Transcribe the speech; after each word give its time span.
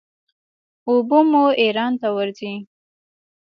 اوبه 0.87 1.19
مو 1.29 1.43
ایران 1.61 1.91
ته 2.01 2.07
ورځي. 2.17 2.53